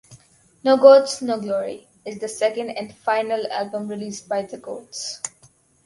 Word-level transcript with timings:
"No 0.63 0.77
Goats, 0.77 1.21
No 1.21 1.39
Glory" 1.39 1.87
is 2.05 2.17
the 2.17 2.27
second 2.27 2.71
and 2.71 2.91
final 2.91 3.45
album 3.51 3.87
released 3.87 4.27
by 4.27 4.41
The 4.41 4.57
Goats. 4.57 5.21